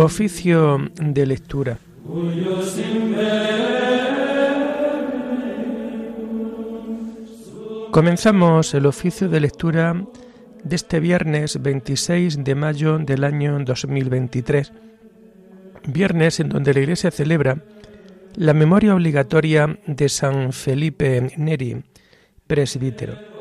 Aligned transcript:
Oficio 0.00 0.78
de 0.94 1.26
lectura. 1.26 1.76
Comenzamos 7.90 8.74
el 8.74 8.86
oficio 8.86 9.28
de 9.28 9.40
lectura 9.40 10.00
de 10.62 10.76
este 10.76 11.00
viernes 11.00 11.60
26 11.60 12.44
de 12.44 12.54
mayo 12.54 12.98
del 12.98 13.24
año 13.24 13.58
2023, 13.58 14.72
viernes 15.88 16.38
en 16.38 16.50
donde 16.50 16.74
la 16.74 16.80
Iglesia 16.80 17.10
celebra 17.10 17.64
la 18.36 18.54
memoria 18.54 18.94
obligatoria 18.94 19.80
de 19.84 20.08
San 20.08 20.52
Felipe 20.52 21.32
Neri, 21.36 21.82
presbítero. 22.46 23.37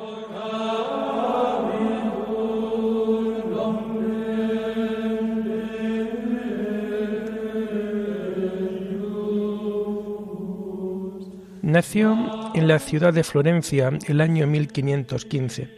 Nació 11.77 12.17
en 12.55 12.67
la 12.67 12.79
ciudad 12.79 13.13
de 13.13 13.23
Florencia 13.23 13.91
el 14.07 14.19
año 14.19 14.47
1515. 14.47 15.69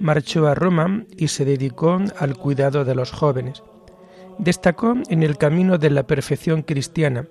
Marchó 0.00 0.48
a 0.48 0.56
Roma 0.56 1.04
y 1.16 1.28
se 1.28 1.44
dedicó 1.44 2.00
al 2.18 2.36
cuidado 2.36 2.84
de 2.84 2.96
los 2.96 3.12
jóvenes. 3.12 3.62
Destacó 4.38 4.96
en 5.08 5.22
el 5.22 5.38
camino 5.38 5.78
de 5.78 5.90
la 5.90 6.02
perfección 6.02 6.62
cristiana 6.62 7.26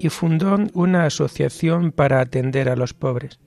y 0.00 0.08
fundó 0.08 0.58
una 0.72 1.04
asociación 1.04 1.92
para 1.92 2.18
atender 2.18 2.68
a 2.68 2.74
los 2.74 2.92
pobres. 2.92 3.38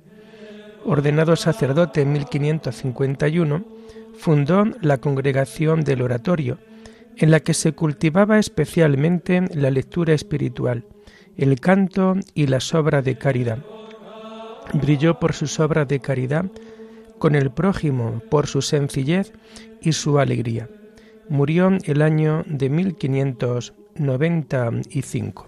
Ordenado 0.85 1.35
sacerdote 1.35 2.03
en 2.03 2.13
1551, 2.13 3.65
fundó 4.17 4.63
la 4.79 4.99
Congregación 4.99 5.83
del 5.83 6.01
Oratorio, 6.01 6.59
en 7.17 7.29
la 7.29 7.41
que 7.41 7.53
se 7.53 7.73
cultivaba 7.73 8.39
especialmente 8.39 9.43
la 9.53 9.69
lectura 9.69 10.13
espiritual, 10.13 10.85
el 11.35 11.59
canto 11.59 12.15
y 12.33 12.47
las 12.47 12.73
obras 12.73 13.03
de 13.03 13.17
caridad 13.17 13.59
brilló 14.73 15.19
por 15.19 15.33
sus 15.33 15.59
obras 15.59 15.87
de 15.87 15.99
caridad 15.99 16.45
con 17.19 17.35
el 17.35 17.51
prójimo, 17.51 18.21
por 18.29 18.47
su 18.47 18.61
sencillez 18.61 19.33
y 19.81 19.91
su 19.93 20.19
alegría. 20.19 20.69
Murió 21.29 21.69
el 21.83 22.01
año 22.01 22.43
de 22.45 22.69
1595. 22.69 25.47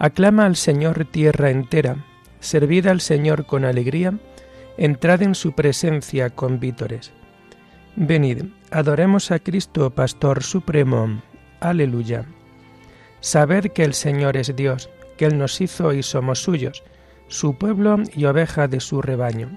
Aclama 0.00 0.46
al 0.46 0.56
Señor 0.56 1.04
tierra 1.04 1.50
entera, 1.50 2.06
servid 2.40 2.86
al 2.86 3.02
Señor 3.02 3.44
con 3.44 3.66
alegría, 3.66 4.14
entrad 4.78 5.20
en 5.20 5.34
su 5.34 5.52
presencia 5.52 6.30
con 6.30 6.58
vítores. 6.58 7.12
Venid, 7.96 8.44
adoremos 8.70 9.30
a 9.30 9.40
Cristo, 9.40 9.90
Pastor 9.90 10.42
Supremo. 10.42 11.20
Aleluya. 11.60 12.24
Sabed 13.20 13.72
que 13.72 13.84
el 13.84 13.92
Señor 13.92 14.38
es 14.38 14.56
Dios, 14.56 14.88
que 15.18 15.26
Él 15.26 15.36
nos 15.36 15.60
hizo 15.60 15.92
y 15.92 16.02
somos 16.02 16.42
suyos, 16.42 16.82
su 17.28 17.58
pueblo 17.58 17.98
y 18.16 18.24
oveja 18.24 18.68
de 18.68 18.80
su 18.80 19.02
rebaño. 19.02 19.50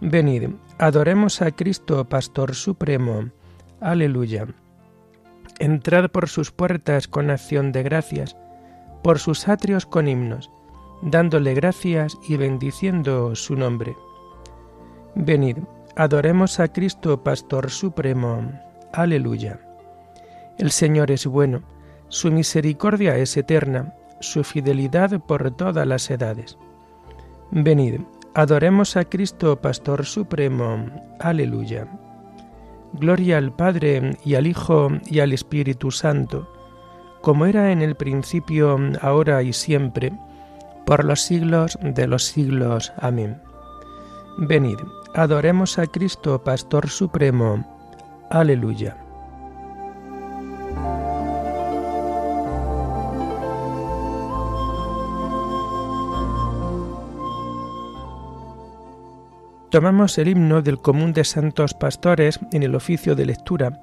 Venid, 0.00 0.50
adoremos 0.78 1.42
a 1.42 1.50
Cristo, 1.50 2.08
Pastor 2.08 2.54
Supremo. 2.54 3.30
Aleluya. 3.80 4.46
Entrad 5.58 6.08
por 6.10 6.28
sus 6.28 6.52
puertas 6.52 7.08
con 7.08 7.30
acción 7.30 7.72
de 7.72 7.82
gracias, 7.82 8.36
por 9.04 9.18
sus 9.18 9.48
atrios 9.48 9.84
con 9.84 10.08
himnos, 10.08 10.50
dándole 11.02 11.52
gracias 11.52 12.16
y 12.26 12.38
bendiciendo 12.38 13.36
su 13.36 13.54
nombre. 13.54 13.94
Venid, 15.14 15.58
adoremos 15.94 16.58
a 16.58 16.68
Cristo 16.68 17.22
Pastor 17.22 17.70
Supremo. 17.70 18.50
Aleluya. 18.94 19.60
El 20.56 20.70
Señor 20.70 21.10
es 21.10 21.26
bueno, 21.26 21.62
su 22.08 22.32
misericordia 22.32 23.18
es 23.18 23.36
eterna, 23.36 23.92
su 24.20 24.42
fidelidad 24.42 25.20
por 25.20 25.50
todas 25.50 25.86
las 25.86 26.10
edades. 26.10 26.56
Venid, 27.50 28.00
adoremos 28.32 28.96
a 28.96 29.04
Cristo 29.04 29.60
Pastor 29.60 30.06
Supremo. 30.06 30.86
Aleluya. 31.20 31.86
Gloria 32.94 33.36
al 33.36 33.54
Padre 33.54 34.16
y 34.24 34.34
al 34.36 34.46
Hijo 34.46 34.88
y 35.04 35.20
al 35.20 35.34
Espíritu 35.34 35.90
Santo 35.90 36.48
como 37.24 37.46
era 37.46 37.72
en 37.72 37.80
el 37.80 37.94
principio, 37.94 38.78
ahora 39.00 39.42
y 39.42 39.54
siempre, 39.54 40.12
por 40.84 41.06
los 41.06 41.22
siglos 41.22 41.78
de 41.80 42.06
los 42.06 42.24
siglos. 42.24 42.92
Amén. 42.98 43.40
Venid, 44.36 44.76
adoremos 45.14 45.78
a 45.78 45.86
Cristo, 45.86 46.44
Pastor 46.44 46.90
Supremo. 46.90 47.64
Aleluya. 48.28 48.98
Tomamos 59.70 60.18
el 60.18 60.28
himno 60.28 60.60
del 60.60 60.78
común 60.78 61.14
de 61.14 61.24
santos 61.24 61.72
pastores 61.72 62.38
en 62.52 62.62
el 62.62 62.74
oficio 62.74 63.14
de 63.14 63.24
lectura 63.24 63.80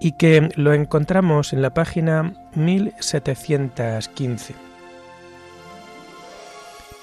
y 0.00 0.12
que 0.12 0.48
lo 0.56 0.74
encontramos 0.74 1.52
en 1.52 1.62
la 1.62 1.74
página 1.74 2.34
1715. 2.54 4.54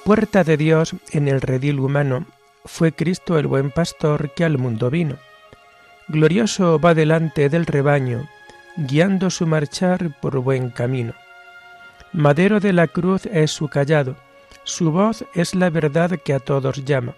Puerta 0.04 0.44
de 0.44 0.58
Dios 0.58 0.96
en 1.12 1.28
el 1.28 1.42
redil 1.42 1.80
humano, 1.80 2.26
fue 2.66 2.92
Cristo 2.92 3.40
el 3.40 3.48
buen 3.48 3.72
pastor 3.72 4.34
que 4.34 4.44
al 4.44 4.58
mundo 4.58 4.90
vino. 4.90 5.16
Glorioso 6.08 6.80
va 6.80 6.94
delante 6.94 7.50
del 7.50 7.66
rebaño, 7.66 8.28
guiando 8.76 9.30
su 9.30 9.48
marchar 9.48 10.20
por 10.22 10.40
buen 10.40 10.70
camino. 10.70 11.14
Madero 12.12 12.60
de 12.60 12.74
la 12.74 12.88
cruz 12.88 13.26
es 13.26 13.52
su 13.52 13.70
callado, 13.70 14.16
su 14.64 14.92
voz 14.92 15.26
es 15.34 15.56
la 15.56 15.70
verdad 15.70 16.20
que 16.24 16.34
a 16.34 16.40
todos 16.40 16.86
llama. 16.86 17.16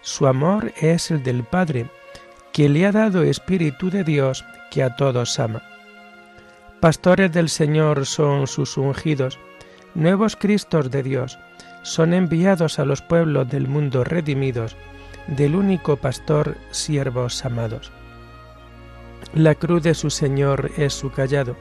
Su 0.00 0.26
amor 0.26 0.72
es 0.80 1.10
el 1.10 1.22
del 1.22 1.44
Padre, 1.44 1.86
que 2.52 2.68
le 2.68 2.86
ha 2.86 2.92
dado 2.92 3.22
Espíritu 3.22 3.90
de 3.90 4.04
Dios 4.04 4.44
que 4.74 4.82
a 4.82 4.96
todos 4.96 5.38
ama. 5.38 5.62
Pastores 6.80 7.32
del 7.32 7.48
Señor 7.48 8.06
son 8.06 8.48
sus 8.48 8.76
ungidos, 8.76 9.38
nuevos 9.94 10.34
Cristos 10.34 10.90
de 10.90 11.04
Dios, 11.04 11.38
son 11.82 12.12
enviados 12.12 12.80
a 12.80 12.84
los 12.84 13.00
pueblos 13.00 13.48
del 13.48 13.68
mundo 13.68 14.02
redimidos, 14.02 14.76
del 15.28 15.54
único 15.54 15.96
pastor, 15.96 16.56
siervos 16.72 17.44
amados. 17.44 17.92
La 19.32 19.54
cruz 19.54 19.84
de 19.84 19.94
su 19.94 20.10
Señor 20.10 20.72
es 20.76 20.92
su 20.92 21.12
callado, 21.12 21.56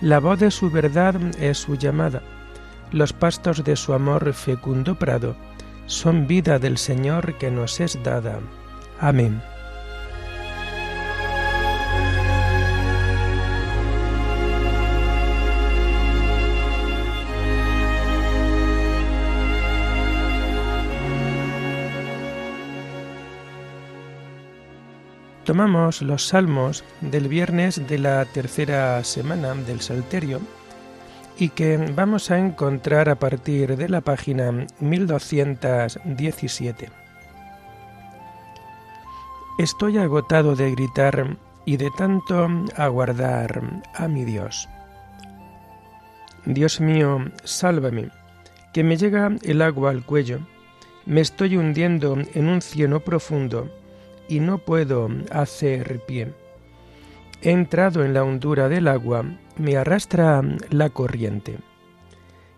la 0.00 0.20
voz 0.20 0.38
de 0.38 0.52
su 0.52 0.70
verdad 0.70 1.16
es 1.40 1.58
su 1.58 1.74
llamada, 1.74 2.22
los 2.92 3.12
pastos 3.12 3.64
de 3.64 3.74
su 3.74 3.92
amor 3.94 4.32
fecundo 4.32 4.96
prado, 4.96 5.34
son 5.86 6.28
vida 6.28 6.60
del 6.60 6.78
Señor 6.78 7.36
que 7.38 7.50
nos 7.50 7.80
es 7.80 8.00
dada. 8.04 8.38
Amén. 9.00 9.42
Tomamos 25.48 26.02
los 26.02 26.26
salmos 26.26 26.84
del 27.00 27.26
viernes 27.26 27.88
de 27.88 27.96
la 27.96 28.22
tercera 28.26 29.02
semana 29.02 29.54
del 29.54 29.80
Salterio 29.80 30.42
y 31.38 31.48
que 31.48 31.78
vamos 31.96 32.30
a 32.30 32.38
encontrar 32.38 33.08
a 33.08 33.14
partir 33.14 33.78
de 33.78 33.88
la 33.88 34.02
página 34.02 34.66
1217. 34.80 36.90
Estoy 39.58 39.96
agotado 39.96 40.54
de 40.54 40.70
gritar 40.70 41.38
y 41.64 41.78
de 41.78 41.88
tanto 41.96 42.46
aguardar 42.76 43.82
a 43.94 44.06
mi 44.06 44.26
Dios. 44.26 44.68
Dios 46.44 46.78
mío, 46.78 47.24
sálvame, 47.44 48.10
que 48.74 48.84
me 48.84 48.98
llega 48.98 49.30
el 49.42 49.62
agua 49.62 49.92
al 49.92 50.04
cuello, 50.04 50.40
me 51.06 51.22
estoy 51.22 51.56
hundiendo 51.56 52.18
en 52.34 52.50
un 52.50 52.60
cieno 52.60 53.00
profundo 53.00 53.70
y 54.28 54.40
no 54.40 54.58
puedo 54.58 55.08
hacer 55.30 56.00
pie. 56.06 56.32
He 57.40 57.50
entrado 57.50 58.04
en 58.04 58.14
la 58.14 58.24
hondura 58.24 58.68
del 58.68 58.88
agua, 58.88 59.24
me 59.56 59.76
arrastra 59.76 60.42
la 60.70 60.90
corriente. 60.90 61.58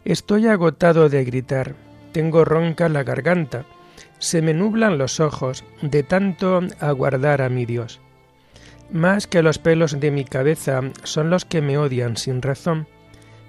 Estoy 0.04 0.46
agotado 0.46 1.08
de 1.08 1.24
gritar, 1.24 1.74
tengo 2.12 2.44
ronca 2.44 2.88
la 2.88 3.04
garganta, 3.04 3.64
se 4.18 4.42
me 4.42 4.54
nublan 4.54 4.98
los 4.98 5.20
ojos 5.20 5.64
de 5.82 6.02
tanto 6.02 6.60
aguardar 6.80 7.42
a 7.42 7.48
mi 7.48 7.66
Dios. 7.66 8.00
Más 8.90 9.26
que 9.26 9.42
los 9.42 9.58
pelos 9.58 10.00
de 10.00 10.10
mi 10.10 10.24
cabeza 10.24 10.80
son 11.04 11.30
los 11.30 11.44
que 11.44 11.60
me 11.60 11.78
odian 11.78 12.16
sin 12.16 12.42
razón, 12.42 12.88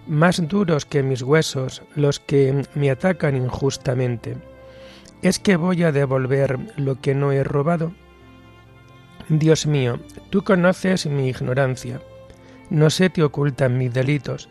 más 0.08 0.48
duros 0.48 0.86
que 0.86 1.04
mis 1.04 1.22
huesos 1.22 1.84
los 1.96 2.20
que 2.20 2.64
me 2.76 2.92
atacan 2.92 3.36
injustamente. 3.36 4.38
¿Es 5.22 5.40
que 5.40 5.56
voy 5.56 5.84
a 5.84 5.92
devolver 5.92 6.60
lo 6.78 7.00
que 7.00 7.16
no 7.16 7.32
he 7.32 7.44
robado? 7.44 7.94
Dios 9.30 9.66
mío, 9.66 10.00
tú 10.30 10.44
conoces 10.44 11.06
mi 11.06 11.30
ignorancia, 11.30 12.02
no 12.70 12.90
se 12.90 13.10
te 13.10 13.24
ocultan 13.24 13.78
mis 13.78 13.94
delitos, 13.94 14.50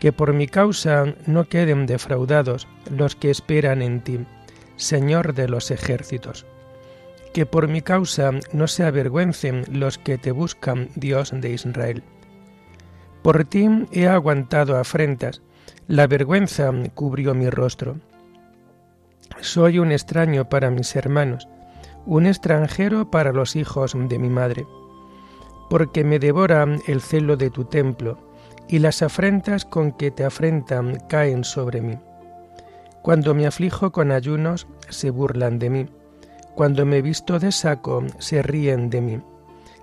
que 0.00 0.12
por 0.12 0.32
mi 0.32 0.48
causa 0.48 1.14
no 1.26 1.48
queden 1.48 1.86
defraudados 1.86 2.66
los 2.90 3.14
que 3.14 3.30
esperan 3.30 3.82
en 3.82 4.00
ti, 4.00 4.18
Señor 4.76 5.34
de 5.34 5.48
los 5.48 5.70
ejércitos. 5.70 6.44
Que 7.32 7.46
por 7.46 7.68
mi 7.68 7.82
causa 7.82 8.32
no 8.52 8.66
se 8.66 8.84
avergüencen 8.84 9.64
los 9.70 9.98
que 9.98 10.18
te 10.18 10.32
buscan, 10.32 10.88
Dios 10.96 11.30
de 11.32 11.50
Israel. 11.50 12.02
Por 13.22 13.44
ti 13.44 13.68
he 13.92 14.08
aguantado 14.08 14.76
afrentas, 14.76 15.40
la 15.86 16.06
vergüenza 16.08 16.72
cubrió 16.94 17.34
mi 17.34 17.48
rostro. 17.48 17.96
Soy 19.40 19.78
un 19.78 19.92
extraño 19.92 20.48
para 20.48 20.70
mis 20.70 20.94
hermanos, 20.96 21.48
un 22.06 22.26
extranjero 22.26 23.10
para 23.10 23.32
los 23.32 23.56
hijos 23.56 23.94
de 23.96 24.18
mi 24.18 24.28
madre, 24.28 24.66
porque 25.70 26.04
me 26.04 26.18
devora 26.18 26.66
el 26.86 27.00
celo 27.00 27.36
de 27.36 27.50
tu 27.50 27.64
templo, 27.64 28.18
y 28.68 28.78
las 28.78 29.02
afrentas 29.02 29.64
con 29.64 29.92
que 29.92 30.10
te 30.10 30.24
afrentan 30.24 30.98
caen 31.08 31.44
sobre 31.44 31.80
mí. 31.80 31.98
Cuando 33.02 33.34
me 33.34 33.46
aflijo 33.46 33.90
con 33.90 34.12
ayunos, 34.12 34.66
se 34.88 35.10
burlan 35.10 35.58
de 35.58 35.70
mí. 35.70 35.86
Cuando 36.54 36.86
me 36.86 37.02
visto 37.02 37.38
de 37.38 37.50
saco, 37.50 38.04
se 38.18 38.42
ríen 38.42 38.90
de 38.90 39.00
mí. 39.00 39.20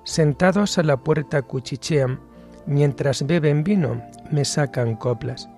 Sentados 0.04 0.78
a 0.78 0.84
la 0.84 0.98
puerta 0.98 1.42
cuchichean, 1.42 2.20
mientras 2.66 3.26
beben 3.28 3.64
vino, 3.64 4.02
me 4.32 4.46
sacan 4.46 4.96
coplas. 4.96 5.50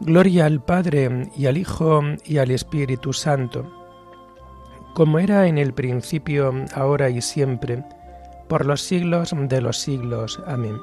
Gloria 0.00 0.46
al 0.46 0.62
Padre 0.62 1.30
y 1.36 1.46
al 1.46 1.58
Hijo 1.58 2.00
y 2.24 2.38
al 2.38 2.50
Espíritu 2.50 3.12
Santo, 3.12 3.70
como 4.96 5.18
era 5.18 5.46
en 5.46 5.58
el 5.58 5.74
principio, 5.74 6.54
ahora 6.74 7.10
y 7.10 7.20
siempre, 7.20 7.84
por 8.48 8.64
los 8.64 8.80
siglos 8.80 9.34
de 9.38 9.60
los 9.60 9.76
siglos. 9.76 10.40
Amén. 10.46 10.78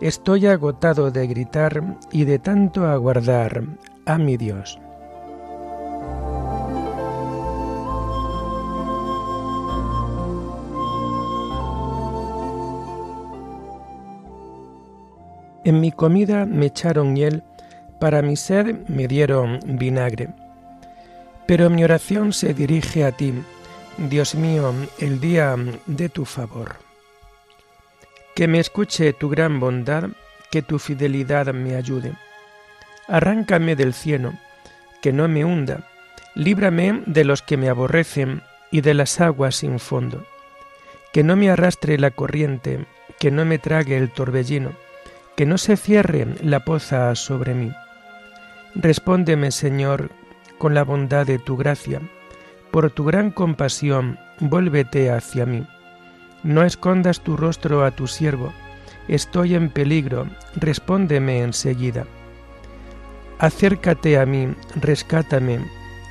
Estoy 0.00 0.48
agotado 0.48 1.12
de 1.12 1.28
gritar 1.28 1.98
y 2.10 2.24
de 2.24 2.40
tanto 2.40 2.84
aguardar 2.84 3.62
a 4.06 4.18
mi 4.18 4.36
Dios. 4.36 4.76
En 15.62 15.80
mi 15.80 15.92
comida 15.92 16.44
me 16.44 16.66
echaron 16.66 17.14
hiel, 17.14 17.44
para 18.00 18.20
mi 18.20 18.34
sed 18.34 18.88
me 18.88 19.06
dieron 19.06 19.60
vinagre. 19.64 20.39
Pero 21.50 21.68
mi 21.68 21.82
oración 21.82 22.32
se 22.32 22.54
dirige 22.54 23.04
a 23.04 23.10
ti, 23.10 23.34
Dios 23.98 24.36
mío, 24.36 24.72
el 25.00 25.18
día 25.18 25.56
de 25.86 26.08
tu 26.08 26.24
favor. 26.24 26.76
Que 28.36 28.46
me 28.46 28.60
escuche 28.60 29.12
tu 29.14 29.28
gran 29.28 29.58
bondad, 29.58 30.10
que 30.52 30.62
tu 30.62 30.78
fidelidad 30.78 31.52
me 31.52 31.74
ayude. 31.74 32.12
Arráncame 33.08 33.74
del 33.74 33.94
cielo, 33.94 34.32
que 35.02 35.12
no 35.12 35.26
me 35.26 35.44
hunda, 35.44 35.88
líbrame 36.36 37.02
de 37.06 37.24
los 37.24 37.42
que 37.42 37.56
me 37.56 37.68
aborrecen 37.68 38.42
y 38.70 38.80
de 38.82 38.94
las 38.94 39.20
aguas 39.20 39.56
sin 39.56 39.80
fondo. 39.80 40.24
Que 41.12 41.24
no 41.24 41.34
me 41.34 41.50
arrastre 41.50 41.98
la 41.98 42.12
corriente, 42.12 42.86
que 43.18 43.32
no 43.32 43.44
me 43.44 43.58
trague 43.58 43.96
el 43.96 44.12
torbellino, 44.12 44.70
que 45.34 45.46
no 45.46 45.58
se 45.58 45.76
cierre 45.76 46.28
la 46.44 46.60
poza 46.60 47.12
sobre 47.16 47.54
mí. 47.54 47.72
Respóndeme, 48.76 49.50
Señor, 49.50 50.12
con 50.60 50.74
la 50.74 50.84
bondad 50.84 51.26
de 51.26 51.38
tu 51.38 51.56
gracia. 51.56 52.02
Por 52.70 52.90
tu 52.90 53.06
gran 53.06 53.30
compasión, 53.30 54.18
vuélvete 54.40 55.10
hacia 55.10 55.46
mí. 55.46 55.66
No 56.42 56.62
escondas 56.62 57.20
tu 57.20 57.38
rostro 57.38 57.82
a 57.82 57.92
tu 57.92 58.06
siervo, 58.06 58.52
estoy 59.08 59.54
en 59.54 59.70
peligro, 59.70 60.26
respóndeme 60.54 61.40
enseguida. 61.40 62.04
Acércate 63.38 64.18
a 64.18 64.26
mí, 64.26 64.54
rescátame, 64.76 65.60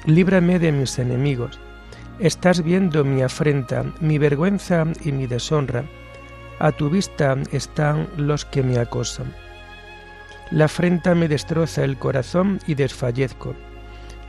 líbrame 0.05 0.57
de 0.57 0.71
mis 0.71 0.97
enemigos. 0.97 1.59
Estás 2.17 2.63
viendo 2.63 3.05
mi 3.05 3.21
afrenta, 3.21 3.85
mi 4.01 4.17
vergüenza 4.17 4.83
y 5.05 5.11
mi 5.11 5.27
deshonra. 5.27 5.83
A 6.57 6.71
tu 6.71 6.89
vista 6.89 7.37
están 7.51 8.07
los 8.17 8.45
que 8.45 8.63
me 8.63 8.79
acosan. 8.79 9.31
La 10.49 10.65
afrenta 10.65 11.13
me 11.13 11.27
destroza 11.27 11.83
el 11.83 11.99
corazón 11.99 12.59
y 12.65 12.73
desfallezco. 12.73 13.53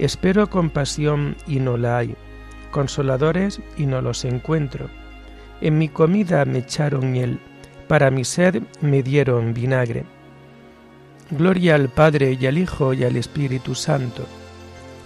Espero 0.00 0.50
compasión 0.50 1.36
y 1.46 1.60
no 1.60 1.76
la 1.76 1.98
hay, 1.98 2.16
consoladores 2.72 3.60
y 3.76 3.86
no 3.86 4.02
los 4.02 4.24
encuentro 4.24 4.90
en 5.60 5.76
mi 5.76 5.88
comida 5.88 6.44
me 6.44 6.60
echaron 6.60 7.12
miel, 7.12 7.38
para 7.86 8.10
mi 8.10 8.24
sed 8.24 8.62
me 8.80 9.02
dieron 9.02 9.52
vinagre. 9.52 10.04
Gloria 11.30 11.74
al 11.74 11.88
Padre 11.88 12.36
y 12.40 12.46
al 12.46 12.58
Hijo 12.58 12.94
y 12.94 13.04
al 13.04 13.16
Espíritu 13.16 13.74
Santo, 13.74 14.24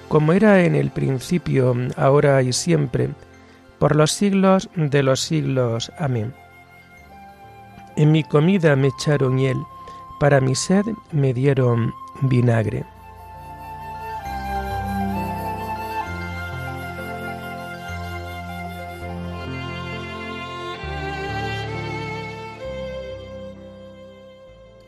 como 0.09 0.33
era 0.33 0.63
en 0.63 0.75
el 0.75 0.91
principio, 0.91 1.75
ahora 1.97 2.41
y 2.43 2.53
siempre, 2.53 3.11
por 3.79 3.97
los 3.97 4.13
siglos 4.13 4.71
de 4.77 5.03
los 5.03 5.21
siglos. 5.21 5.91
Amén. 5.99 6.33
En 7.97 8.13
mi 8.13 8.23
comida 8.23 8.77
me 8.77 8.89
echaron 8.89 9.35
miel, 9.35 9.57
para 10.21 10.41
mi 10.41 10.55
sed 10.55 10.85
me 11.11 11.35
dieron 11.35 11.93
vinagre. 12.23 12.85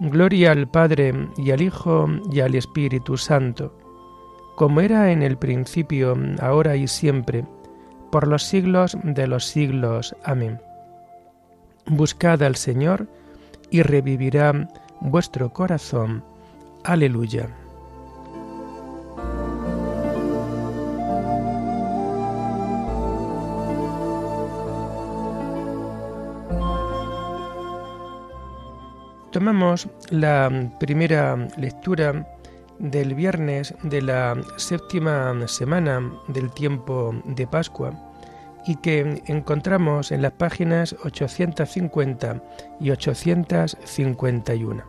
Gloria 0.00 0.52
al 0.52 0.68
Padre 0.68 1.28
y 1.36 1.50
al 1.50 1.62
Hijo 1.62 2.06
y 2.30 2.40
al 2.40 2.54
Espíritu 2.54 3.16
Santo, 3.16 3.74
como 4.56 4.80
era 4.80 5.12
en 5.12 5.22
el 5.22 5.36
principio, 5.36 6.16
ahora 6.40 6.76
y 6.76 6.88
siempre, 6.88 7.44
por 8.10 8.26
los 8.26 8.42
siglos 8.42 8.96
de 9.02 9.26
los 9.26 9.44
siglos. 9.46 10.14
Amén. 10.24 10.60
Buscad 11.86 12.42
al 12.42 12.56
Señor 12.56 13.08
y 13.70 13.82
revivirá 13.82 14.68
vuestro 15.00 15.52
corazón. 15.52 16.22
Aleluya. 16.84 17.48
Tomamos 29.32 29.88
la 30.10 30.70
primera 30.78 31.36
lectura 31.56 32.28
del 32.78 33.14
viernes 33.14 33.74
de 33.82 34.02
la 34.02 34.36
séptima 34.58 35.48
semana 35.48 36.12
del 36.28 36.50
tiempo 36.50 37.14
de 37.24 37.46
Pascua 37.46 37.94
y 38.66 38.76
que 38.76 39.22
encontramos 39.26 40.12
en 40.12 40.20
las 40.20 40.32
páginas 40.32 40.94
850 41.04 42.42
y 42.78 42.90
851. 42.90 44.82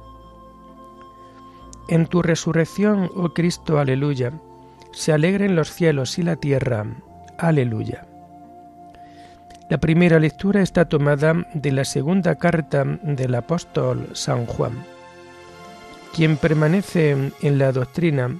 En 1.88 2.06
tu 2.08 2.22
resurrección, 2.22 3.10
oh 3.16 3.30
Cristo, 3.30 3.80
aleluya, 3.80 4.34
se 4.92 5.14
alegren 5.14 5.56
los 5.56 5.72
cielos 5.72 6.20
y 6.20 6.24
la 6.24 6.36
tierra, 6.36 6.86
aleluya. 7.38 8.13
La 9.74 9.80
primera 9.80 10.20
lectura 10.20 10.62
está 10.62 10.86
tomada 10.86 11.48
de 11.56 11.72
la 11.72 11.84
segunda 11.84 12.36
carta 12.36 12.84
del 13.02 13.34
apóstol 13.34 14.08
San 14.14 14.46
Juan. 14.46 14.86
Quien 16.14 16.38
permanece 16.38 17.32
en 17.42 17.58
la 17.58 17.72
doctrina 17.72 18.38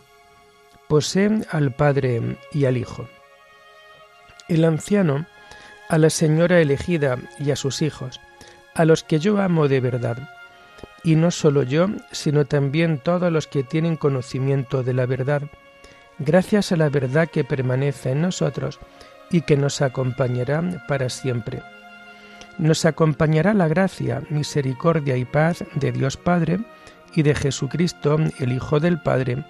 posee 0.88 1.42
al 1.50 1.72
Padre 1.72 2.38
y 2.52 2.66
al 2.66 2.78
Hijo. 2.78 3.08
El 4.48 4.64
anciano 4.64 5.26
a 5.90 5.98
la 5.98 6.12
señora 6.12 6.62
elegida 6.62 7.18
y 7.40 7.50
a 7.50 7.56
sus 7.56 7.82
hijos, 7.82 8.22
a 8.76 8.86
los 8.86 9.04
que 9.04 9.18
yo 9.18 9.42
amo 9.42 9.68
de 9.68 9.80
verdad, 9.80 10.30
y 11.04 11.16
no 11.16 11.32
solo 11.32 11.64
yo, 11.64 11.88
sino 12.12 12.46
también 12.46 13.00
todos 13.00 13.32
los 13.32 13.48
que 13.48 13.64
tienen 13.64 13.98
conocimiento 13.98 14.84
de 14.84 14.94
la 14.94 15.08
verdad, 15.08 15.42
gracias 16.20 16.72
a 16.72 16.76
la 16.76 16.90
verdad 16.90 17.28
que 17.28 17.44
permanece 17.44 18.12
en 18.12 18.22
nosotros 18.22 18.80
y 19.34 19.42
que 19.42 19.58
nos 19.58 19.82
acompañará 19.82 20.64
para 20.88 21.10
siempre. 21.10 21.62
Nos 22.60 22.86
acompañará 22.86 23.56
la 23.56 23.68
gracia, 23.68 24.22
misericordia 24.30 25.18
y 25.18 25.26
paz 25.26 25.66
de 25.74 25.92
Dios 25.92 26.16
Padre 26.18 26.60
y 27.16 27.24
de 27.24 27.34
Jesucristo, 27.34 28.18
el 28.40 28.52
Hijo 28.54 28.80
del 28.80 29.02
Padre, 29.02 29.44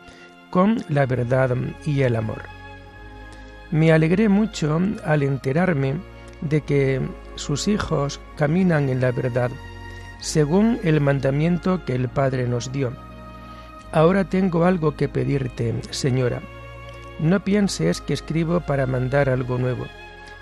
con 0.50 0.84
la 0.88 1.06
verdad 1.06 1.56
y 1.86 2.02
el 2.02 2.16
amor. 2.16 2.44
Me 3.72 3.92
alegré 3.92 4.30
mucho 4.30 4.80
al 5.04 5.22
enterarme 5.22 5.96
de 6.40 6.62
que 6.62 7.02
sus 7.36 7.68
hijos 7.68 8.22
caminan 8.38 8.88
en 8.88 9.02
la 9.02 9.12
verdad, 9.12 9.52
según 10.22 10.80
el 10.84 11.02
mandamiento 11.02 11.84
que 11.84 11.94
el 11.94 12.08
Padre 12.08 12.48
nos 12.48 12.72
dio. 12.72 12.94
Ahora 13.92 14.24
tengo 14.24 14.64
algo 14.64 14.96
que 14.96 15.10
pedirte, 15.10 15.76
Señora 15.90 16.42
no 17.20 17.44
pienses 17.44 18.02
que 18.02 18.14
escribo 18.14 18.62
para 18.62 18.88
mandar 18.88 19.30
algo 19.30 19.58
nuevo, 19.58 19.86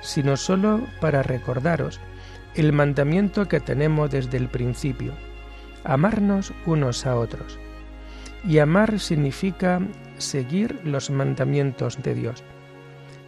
sino 0.02 0.38
solo 0.38 0.82
para 1.00 1.24
recordaros 1.24 2.00
el 2.56 2.74
mandamiento 2.74 3.48
que 3.48 3.60
tenemos 3.60 4.12
desde 4.12 4.38
el 4.38 4.50
principio, 4.50 5.14
amarnos 5.84 6.54
unos 6.66 7.06
a 7.06 7.16
otros. 7.16 7.58
Y 8.48 8.60
amar 8.60 9.00
significa 9.00 9.82
seguir 10.18 10.80
los 10.84 11.10
mandamientos 11.10 12.02
de 12.02 12.16
Dios. 12.16 12.44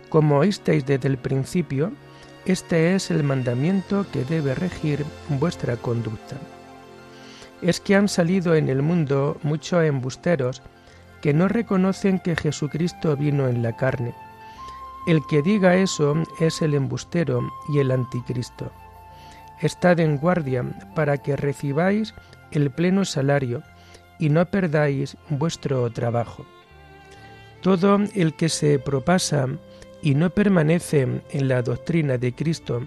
Como 0.10 0.40
oísteis 0.40 0.86
desde 0.86 1.08
el 1.08 1.18
principio, 1.18 1.92
este 2.46 2.96
es 2.96 3.12
el 3.12 3.24
mandamiento 3.24 4.06
que 4.12 4.26
debe 4.26 4.56
regir 4.56 5.06
vuestra 5.30 5.78
conducta. 5.78 6.36
Es 7.62 7.80
que 7.80 7.96
han 7.96 8.10
salido 8.10 8.56
en 8.56 8.68
el 8.68 8.82
mundo 8.82 9.38
muchos 9.44 9.84
embusteros 9.84 10.62
que 11.24 11.34
no 11.34 11.48
reconocen 11.48 12.20
que 12.20 12.36
Jesucristo 12.36 13.16
vino 13.16 13.48
en 13.48 13.64
la 13.64 13.78
carne. 13.78 14.14
El 15.08 15.26
que 15.26 15.42
diga 15.42 15.78
eso 15.78 16.22
es 16.42 16.62
el 16.62 16.74
embustero 16.74 17.50
y 17.74 17.80
el 17.80 17.92
anticristo. 17.92 18.74
Estad 19.62 20.02
en 20.02 20.18
guardia 20.18 20.66
para 20.96 21.18
que 21.18 21.38
recibáis 21.38 22.14
el 22.52 22.72
pleno 22.72 23.06
salario 23.06 23.64
y 24.20 24.28
no 24.28 24.46
perdáis 24.48 25.16
vuestro 25.30 25.90
trabajo. 25.94 26.46
Todo 27.62 28.00
el 28.16 28.34
que 28.34 28.50
se 28.50 28.78
propasa 28.78 29.48
y 30.02 30.16
no 30.16 30.30
permanece 30.30 31.22
en 31.30 31.48
la 31.48 31.62
doctrina 31.62 32.18
de 32.18 32.36
Cristo 32.36 32.86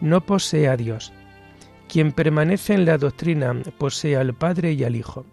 no 0.00 0.26
posee 0.26 0.66
a 0.66 0.76
Dios. 0.76 1.12
Quien 1.88 2.10
permanece 2.10 2.74
en 2.74 2.86
la 2.86 2.98
doctrina 2.98 3.54
posee 3.78 4.16
al 4.16 4.34
Padre 4.34 4.72
y 4.72 4.82
al 4.82 4.96
Hijo. 4.96 5.24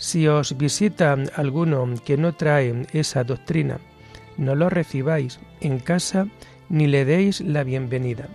Si 0.00 0.26
os 0.26 0.56
visita 0.56 1.14
alguno 1.36 1.84
que 2.06 2.16
no 2.16 2.32
trae 2.32 2.86
esa 2.94 3.22
doctrina, 3.22 3.80
no 4.38 4.54
lo 4.54 4.70
recibáis 4.70 5.40
en 5.60 5.78
casa 5.78 6.26
ni 6.70 6.86
le 6.86 7.04
deis 7.04 7.42
la 7.42 7.64
bienvenida. 7.64 8.26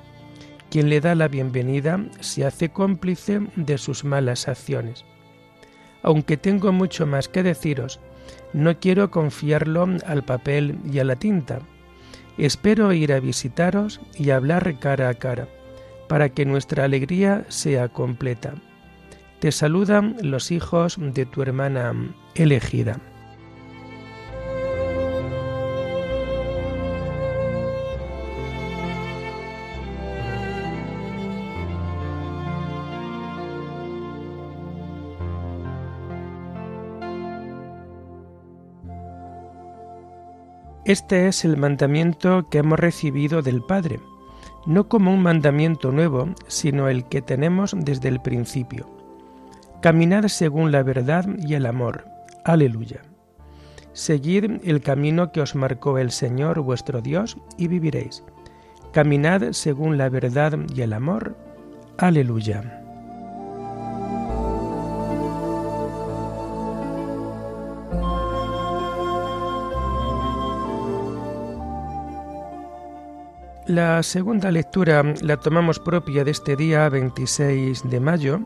Quien 0.70 0.90
le 0.90 1.02
da 1.02 1.16
la 1.16 1.28
bienvenida 1.28 2.06
se 2.20 2.46
hace 2.46 2.70
cómplice 2.70 3.42
de 3.56 3.80
sus 3.80 4.04
malas 4.04 4.48
acciones. 4.48 5.06
Aunque 6.04 6.38
tengo 6.38 6.72
mucho 6.72 7.08
más 7.08 7.28
que 7.28 7.42
deciros, 7.42 8.00
no 8.54 8.80
quiero 8.80 9.10
confiarlo 9.10 9.88
al 10.06 10.24
papel 10.24 10.78
y 10.86 11.00
a 11.00 11.04
la 11.04 11.16
tinta. 11.16 11.62
Espero 12.38 12.94
ir 12.94 13.12
a 13.12 13.20
visitaros 13.20 14.02
y 14.14 14.30
hablar 14.30 14.78
cara 14.78 15.10
a 15.10 15.16
cara, 15.16 15.48
para 16.08 16.30
que 16.30 16.46
nuestra 16.46 16.84
alegría 16.84 17.44
sea 17.50 17.90
completa. 17.90 18.54
Te 19.46 19.52
saludan 19.52 20.18
los 20.24 20.50
hijos 20.50 20.98
de 21.00 21.28
tu 21.28 21.44
hermana 21.44 21.94
elegida. 22.34 23.00
Este 40.86 41.28
es 41.28 41.46
el 41.46 41.56
mandamiento 41.58 42.50
que 42.50 42.58
hemos 42.58 42.80
recibido 42.80 43.44
del 43.44 43.62
Padre, 43.62 44.00
no 44.66 44.90
como 44.90 45.14
un 45.14 45.22
mandamiento 45.22 45.92
nuevo, 45.92 46.34
sino 46.48 46.90
el 46.90 47.08
que 47.08 47.22
tenemos 47.22 47.76
desde 47.78 48.10
el 48.10 48.20
principio 48.20 48.95
Caminad 49.86 50.30
según 50.30 50.72
la 50.72 50.82
verdad 50.82 51.28
y 51.38 51.54
el 51.54 51.68
amor. 51.68 52.06
Aleluya. 52.44 53.04
Seguid 53.94 54.60
el 54.64 54.82
camino 54.82 55.32
que 55.32 55.42
os 55.42 55.54
marcó 55.54 56.00
el 56.00 56.10
Señor 56.10 56.60
vuestro 56.62 57.02
Dios 57.02 57.38
y 57.60 57.68
viviréis. 57.68 58.24
Caminad 58.94 59.52
según 59.52 60.00
la 60.00 60.10
verdad 60.10 60.58
y 60.76 60.82
el 60.82 60.92
amor. 60.92 61.38
Aleluya. 62.00 62.82
La 73.68 74.02
segunda 74.02 74.50
lectura 74.50 75.04
la 75.22 75.38
tomamos 75.38 75.78
propia 75.78 76.24
de 76.24 76.32
este 76.32 76.56
día 76.56 76.90
26 76.90 77.88
de 77.88 78.00
mayo 78.00 78.40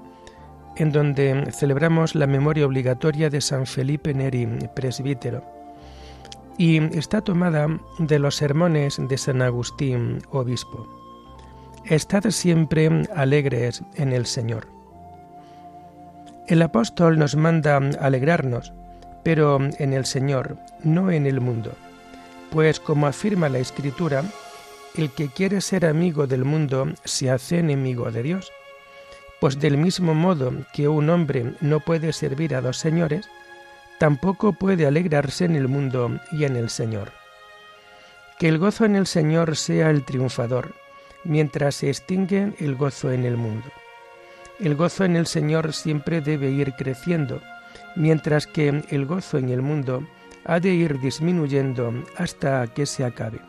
en 0.79 0.91
donde 0.91 1.51
celebramos 1.51 2.15
la 2.15 2.25
memoria 2.25 2.65
obligatoria 2.65 3.29
de 3.29 3.41
San 3.41 3.65
Felipe 3.65 4.13
Neri, 4.13 4.47
presbítero, 4.73 5.43
y 6.57 6.77
está 6.97 7.21
tomada 7.21 7.67
de 7.99 8.19
los 8.19 8.35
sermones 8.35 8.99
de 8.99 9.17
San 9.17 9.41
Agustín, 9.41 10.21
obispo. 10.31 10.87
Estad 11.85 12.29
siempre 12.31 12.89
alegres 13.15 13.83
en 13.95 14.13
el 14.13 14.25
Señor. 14.25 14.67
El 16.47 16.61
apóstol 16.61 17.19
nos 17.19 17.35
manda 17.35 17.77
alegrarnos, 17.99 18.73
pero 19.23 19.59
en 19.77 19.93
el 19.93 20.05
Señor, 20.05 20.57
no 20.83 21.11
en 21.11 21.27
el 21.27 21.41
mundo, 21.41 21.73
pues 22.51 22.79
como 22.79 23.05
afirma 23.05 23.49
la 23.49 23.59
Escritura, 23.59 24.23
el 24.95 25.11
que 25.11 25.27
quiere 25.27 25.61
ser 25.61 25.85
amigo 25.85 26.25
del 26.25 26.45
mundo 26.45 26.87
se 27.03 27.29
hace 27.29 27.59
enemigo 27.59 28.11
de 28.11 28.23
Dios. 28.23 28.51
Pues 29.39 29.59
del 29.59 29.77
mismo 29.77 30.13
modo 30.13 30.51
que 30.73 30.87
un 30.87 31.09
hombre 31.09 31.53
no 31.61 31.79
puede 31.79 32.11
servir 32.11 32.55
a 32.55 32.61
dos 32.61 32.77
señores, 32.77 33.29
tampoco 33.97 34.53
puede 34.53 34.85
alegrarse 34.85 35.45
en 35.45 35.55
el 35.55 35.67
mundo 35.67 36.19
y 36.31 36.43
en 36.43 36.55
el 36.55 36.69
Señor. 36.69 37.11
Que 38.37 38.47
el 38.47 38.57
gozo 38.57 38.85
en 38.85 38.95
el 38.95 39.07
Señor 39.07 39.55
sea 39.55 39.89
el 39.89 40.03
triunfador, 40.03 40.73
mientras 41.23 41.75
se 41.75 41.89
extingue 41.89 42.53
el 42.59 42.75
gozo 42.75 43.11
en 43.11 43.25
el 43.25 43.37
mundo. 43.37 43.69
El 44.59 44.75
gozo 44.75 45.05
en 45.05 45.15
el 45.15 45.27
Señor 45.27 45.73
siempre 45.73 46.21
debe 46.21 46.49
ir 46.49 46.73
creciendo, 46.73 47.41
mientras 47.95 48.45
que 48.45 48.83
el 48.89 49.05
gozo 49.05 49.37
en 49.37 49.49
el 49.49 49.61
mundo 49.61 50.05
ha 50.45 50.59
de 50.59 50.73
ir 50.73 50.99
disminuyendo 50.99 51.93
hasta 52.17 52.67
que 52.67 52.85
se 52.85 53.05
acabe. 53.05 53.39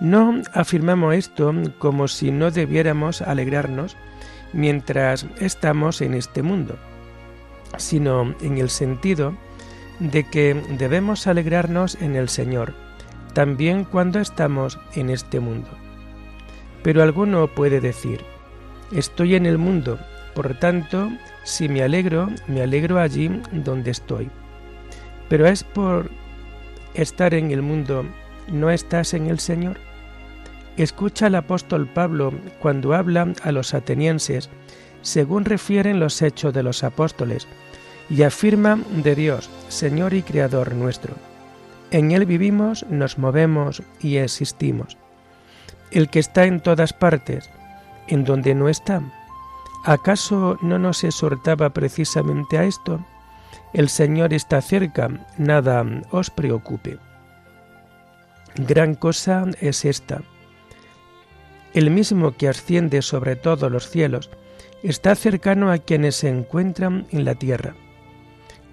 No 0.00 0.42
afirmamos 0.52 1.14
esto 1.14 1.52
como 1.78 2.06
si 2.08 2.30
no 2.30 2.50
debiéramos 2.50 3.22
alegrarnos 3.22 3.96
mientras 4.52 5.26
estamos 5.40 6.00
en 6.00 6.14
este 6.14 6.42
mundo, 6.42 6.76
sino 7.76 8.34
en 8.40 8.58
el 8.58 8.70
sentido 8.70 9.34
de 9.98 10.24
que 10.24 10.54
debemos 10.78 11.26
alegrarnos 11.26 11.96
en 12.00 12.16
el 12.16 12.28
Señor, 12.28 12.74
también 13.32 13.84
cuando 13.84 14.20
estamos 14.20 14.78
en 14.94 15.10
este 15.10 15.40
mundo. 15.40 15.68
Pero 16.82 17.02
alguno 17.02 17.48
puede 17.48 17.80
decir, 17.80 18.20
estoy 18.92 19.34
en 19.34 19.46
el 19.46 19.58
mundo, 19.58 19.98
por 20.34 20.54
tanto, 20.58 21.10
si 21.44 21.68
me 21.68 21.82
alegro, 21.82 22.28
me 22.46 22.62
alegro 22.62 22.98
allí 22.98 23.28
donde 23.52 23.90
estoy. 23.90 24.30
Pero 25.28 25.46
es 25.46 25.64
por 25.64 26.10
estar 26.94 27.34
en 27.34 27.50
el 27.50 27.62
mundo, 27.62 28.04
¿no 28.48 28.70
estás 28.70 29.14
en 29.14 29.26
el 29.26 29.38
Señor? 29.38 29.85
Escucha 30.76 31.26
al 31.26 31.34
apóstol 31.34 31.86
Pablo 31.86 32.32
cuando 32.60 32.94
habla 32.94 33.32
a 33.42 33.52
los 33.52 33.72
atenienses, 33.72 34.50
según 35.00 35.44
refieren 35.44 36.00
los 36.00 36.20
hechos 36.20 36.52
de 36.52 36.62
los 36.62 36.84
apóstoles, 36.84 37.46
y 38.10 38.22
afirma 38.22 38.78
de 38.90 39.14
Dios, 39.14 39.50
Señor 39.68 40.12
y 40.12 40.22
Creador 40.22 40.74
nuestro. 40.74 41.14
En 41.90 42.12
Él 42.12 42.26
vivimos, 42.26 42.84
nos 42.90 43.16
movemos 43.16 43.82
y 44.00 44.16
existimos. 44.16 44.98
El 45.90 46.10
que 46.10 46.18
está 46.18 46.44
en 46.44 46.60
todas 46.60 46.92
partes, 46.92 47.48
¿en 48.08 48.24
donde 48.24 48.54
no 48.54 48.68
está? 48.68 49.02
¿Acaso 49.84 50.58
no 50.62 50.78
nos 50.78 51.04
exhortaba 51.04 51.70
precisamente 51.70 52.58
a 52.58 52.64
esto? 52.64 53.04
El 53.72 53.88
Señor 53.88 54.34
está 54.34 54.60
cerca, 54.60 55.08
nada 55.38 55.84
os 56.10 56.30
preocupe. 56.30 56.98
Gran 58.56 58.94
cosa 58.94 59.44
es 59.60 59.84
esta. 59.84 60.22
El 61.76 61.90
mismo 61.90 62.34
que 62.38 62.48
asciende 62.48 63.02
sobre 63.02 63.36
todos 63.36 63.70
los 63.70 63.90
cielos 63.90 64.30
está 64.82 65.14
cercano 65.14 65.70
a 65.70 65.76
quienes 65.76 66.16
se 66.16 66.30
encuentran 66.30 67.06
en 67.10 67.26
la 67.26 67.34
tierra. 67.34 67.74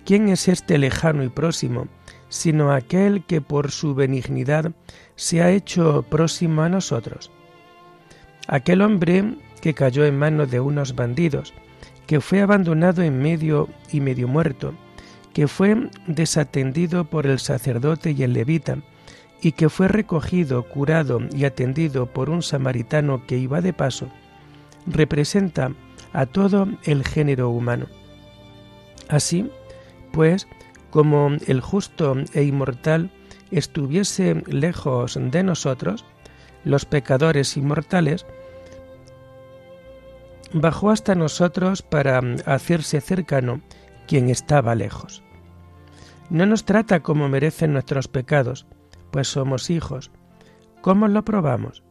¿Quién 0.05 0.29
es 0.29 0.47
este 0.47 0.77
lejano 0.77 1.21
y 1.25 1.27
próximo, 1.27 1.89
sino 2.29 2.71
aquel 2.71 3.25
que 3.25 3.41
por 3.41 3.71
su 3.71 3.93
benignidad 3.93 4.71
se 5.17 5.41
ha 5.41 5.51
hecho 5.51 6.03
próximo 6.03 6.61
a 6.61 6.69
nosotros? 6.69 7.29
Aquel 8.47 8.81
hombre 8.81 9.35
que 9.59 9.73
cayó 9.73 10.05
en 10.05 10.17
manos 10.17 10.49
de 10.49 10.61
unos 10.61 10.95
bandidos, 10.95 11.53
que 12.07 12.21
fue 12.21 12.39
abandonado 12.39 13.01
en 13.01 13.21
medio 13.21 13.67
y 13.91 13.99
medio 13.99 14.29
muerto, 14.29 14.75
que 15.33 15.49
fue 15.49 15.89
desatendido 16.07 17.03
por 17.03 17.27
el 17.27 17.39
sacerdote 17.39 18.11
y 18.11 18.23
el 18.23 18.31
levita, 18.31 18.77
y 19.43 19.51
que 19.51 19.67
fue 19.67 19.89
recogido, 19.89 20.63
curado 20.63 21.19
y 21.35 21.43
atendido 21.43 22.05
por 22.05 22.29
un 22.29 22.41
samaritano 22.41 23.27
que 23.27 23.37
iba 23.37 23.59
de 23.59 23.73
paso, 23.73 24.07
representa 24.87 25.73
a 26.13 26.25
todo 26.25 26.67
el 26.83 27.05
género 27.05 27.49
humano. 27.49 27.87
Así, 29.09 29.51
pues, 30.13 30.47
como 30.91 31.31
el 31.45 31.59
justo 31.59 32.15
e 32.33 32.43
inmortal 32.43 33.11
estuviese 33.51 34.43
lejos 34.47 35.19
de 35.21 35.43
nosotros, 35.43 36.05
los 36.63 36.85
pecadores 36.85 37.57
inmortales, 37.57 38.25
bajó 40.53 40.89
hasta 40.89 41.15
nosotros 41.15 41.81
para 41.81 42.21
hacerse 42.45 43.01
cercano 43.01 43.59
quien 44.07 44.29
estaba 44.29 44.73
lejos. 44.73 45.21
No 46.29 46.45
nos 46.45 46.63
trata 46.63 47.01
como 47.01 47.27
merecen 47.27 47.73
nuestros 47.73 48.07
pecados, 48.07 48.65
pues 49.13 49.29
somos 49.29 49.69
hijos. 49.69 50.11
¿Cómo 50.81 51.07
lo 51.07 51.23
probamos? 51.23 51.83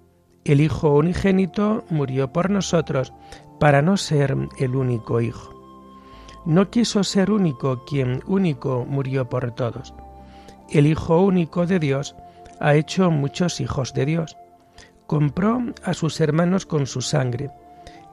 El 0.45 0.61
Hijo 0.61 0.95
unigénito 0.95 1.85
murió 1.89 2.31
por 2.35 2.51
nosotros 2.51 3.15
para 3.59 3.81
no 3.81 3.97
ser 3.97 4.37
el 4.59 4.77
único 4.77 5.23
Hijo. 5.23 5.55
No 6.45 6.69
quiso 6.69 7.03
ser 7.05 7.31
único 7.31 7.87
quien 7.87 8.21
único 8.27 8.85
murió 8.87 9.31
por 9.31 9.53
todos. 9.53 9.95
El 10.69 10.87
Hijo 10.87 11.23
único 11.23 11.65
de 11.65 11.79
Dios 11.79 12.15
ha 12.61 12.75
hecho 12.75 13.11
muchos 13.11 13.61
hijos 13.61 13.95
de 13.95 14.05
Dios. 14.05 14.37
Compró 15.07 15.63
a 15.83 15.95
sus 15.95 16.21
hermanos 16.21 16.67
con 16.67 16.87
su 16.87 17.01
sangre 17.01 17.51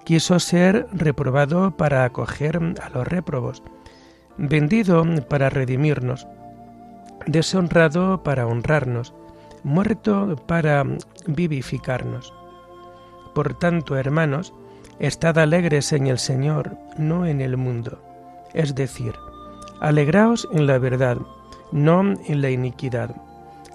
quiso 0.09 0.39
ser 0.39 0.87
reprobado 0.91 1.77
para 1.77 2.03
acoger 2.03 2.57
a 2.81 2.89
los 2.89 3.07
réprobos, 3.07 3.61
vendido 4.37 5.05
para 5.27 5.51
redimirnos, 5.51 6.27
deshonrado 7.25 8.23
para 8.23 8.47
honrarnos, 8.47 9.13
muerto 9.63 10.35
para 10.47 10.85
vivificarnos. 11.27 12.33
Por 13.33 13.57
tanto, 13.57 13.97
hermanos, 13.97 14.53
estad 14.99 15.37
alegres 15.37 15.91
en 15.93 16.07
el 16.07 16.19
Señor, 16.19 16.77
no 16.97 17.25
en 17.25 17.41
el 17.41 17.57
mundo. 17.57 18.01
Es 18.53 18.75
decir, 18.75 19.13
alegraos 19.79 20.47
en 20.51 20.67
la 20.67 20.77
verdad, 20.77 21.17
no 21.71 22.01
en 22.01 22.41
la 22.41 22.49
iniquidad. 22.49 23.15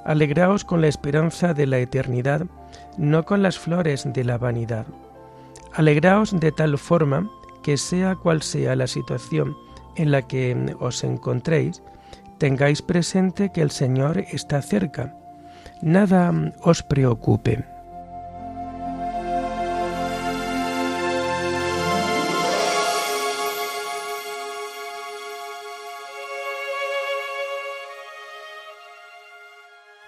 Alegraos 0.04 0.64
con 0.64 0.80
la 0.80 0.88
esperanza 0.88 1.54
de 1.54 1.66
la 1.66 1.78
eternidad, 1.78 2.46
no 2.98 3.24
con 3.24 3.42
las 3.42 3.58
flores 3.58 4.06
de 4.12 4.24
la 4.24 4.36
vanidad. 4.36 4.86
Alegraos 5.72 6.38
de 6.38 6.52
tal 6.52 6.76
forma 6.78 7.30
que 7.62 7.76
sea 7.76 8.14
cual 8.14 8.42
sea 8.42 8.76
la 8.76 8.86
situación 8.86 9.56
en 9.96 10.10
la 10.10 10.22
que 10.22 10.76
os 10.78 11.02
encontréis, 11.04 11.82
tengáis 12.38 12.82
presente 12.82 13.50
que 13.52 13.62
el 13.62 13.70
Señor 13.70 14.18
está 14.18 14.62
cerca. 14.62 15.14
Nada 15.80 16.32
os 16.60 16.82
preocupe. 16.82 17.64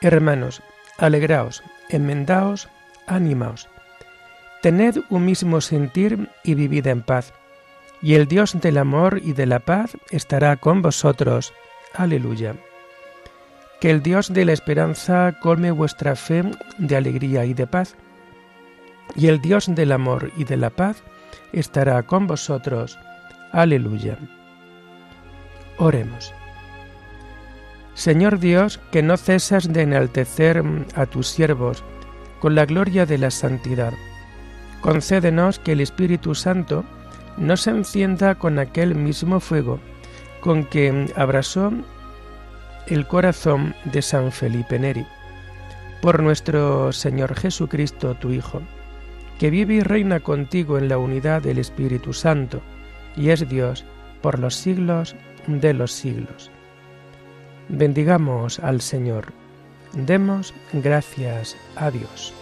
Hermanos, 0.03 0.63
alegraos, 0.99 1.63
enmendaos, 1.89 2.69
animaos 3.07 3.69
Tened 4.67 4.99
un 5.11 5.25
mismo 5.25 5.61
sentir 5.61 6.29
y 6.43 6.55
vivid 6.55 6.89
en 6.89 7.03
paz, 7.03 7.33
y 8.03 8.15
el 8.15 8.27
Dios 8.27 8.61
del 8.61 8.79
amor 8.79 9.21
y 9.23 9.33
de 9.33 9.47
la 9.47 9.61
paz 9.61 9.97
estará 10.11 10.57
con 10.57 10.83
vosotros. 10.83 11.53
Aleluya. 11.97 12.55
Que 13.81 13.91
el 13.91 14.03
Dios 14.03 14.33
de 14.33 14.45
la 14.45 14.53
esperanza 14.53 15.37
colme 15.41 15.71
vuestra 15.71 16.17
fe 16.17 16.45
de 16.79 16.97
alegría 16.97 17.45
y 17.45 17.55
de 17.55 17.67
paz, 17.67 17.97
y 19.15 19.29
el 19.29 19.41
Dios 19.41 19.67
del 19.69 19.93
amor 19.93 20.33
y 20.37 20.45
de 20.45 20.57
la 20.57 20.71
paz 20.71 21.03
estará 21.53 22.03
con 22.03 22.27
vosotros. 22.27 22.99
Aleluya. 23.53 24.19
Oremos. 25.79 26.33
Señor 27.95 28.39
Dios, 28.39 28.79
que 28.93 29.03
no 29.03 29.17
cesas 29.17 29.73
de 29.73 29.83
enaltecer 29.83 30.63
a 30.95 31.07
tus 31.07 31.29
siervos 31.29 31.83
con 32.41 32.55
la 32.55 32.67
gloria 32.67 33.07
de 33.07 33.19
la 33.19 33.31
santidad 33.31 33.95
concédenos 34.87 35.59
que 35.59 35.73
el 35.73 35.81
Espíritu 35.81 36.37
Santo 36.37 36.85
no 37.37 37.57
se 37.57 37.71
encienda 37.71 38.37
con 38.37 38.61
aquel 38.61 38.95
mismo 38.95 39.41
fuego 39.41 39.81
con 40.41 40.65
que 40.65 41.13
abrasó 41.17 41.73
el 42.87 43.07
corazón 43.07 43.75
de 43.85 44.03
San 44.03 44.33
Felipe 44.33 44.79
Neri. 44.79 45.07
Por 46.01 46.23
nuestro 46.23 46.93
Señor 46.93 47.35
Jesucristo, 47.35 48.15
tu 48.15 48.31
Hijo, 48.31 48.63
que 49.39 49.51
vive 49.51 49.75
y 49.75 49.81
reina 49.81 50.21
contigo 50.21 50.79
en 50.79 50.89
la 50.89 50.99
unidad 50.99 51.43
del 51.43 51.59
Espíritu 51.59 52.13
Santo, 52.13 52.61
y 53.17 53.31
es 53.31 53.49
Dios 53.49 53.85
por 54.23 54.39
los 54.39 54.55
siglos 54.55 55.17
de 55.47 55.75
los 55.75 55.93
siglos. 55.93 56.51
Bendigamos 57.69 58.59
al 58.61 58.81
Señor. 58.81 59.33
Demos 59.93 60.55
gracias 60.73 61.57
a 61.75 61.91
Dios. 61.91 62.33